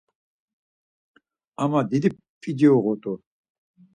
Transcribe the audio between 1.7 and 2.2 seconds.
didi